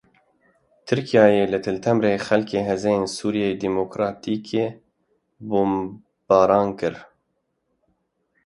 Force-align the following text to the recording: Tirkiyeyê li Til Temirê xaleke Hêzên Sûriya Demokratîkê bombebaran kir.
Tirkiyeyê 0.85 1.45
li 1.51 1.59
Til 1.63 1.77
Temirê 1.83 2.13
xaleke 2.25 2.59
Hêzên 2.67 3.01
Sûriya 3.17 3.49
Demokratîkê 3.63 4.65
bombebaran 5.49 6.69
kir. 6.79 6.95